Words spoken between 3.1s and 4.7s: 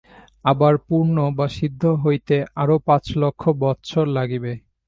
লক্ষ বৎসর লাগিবে।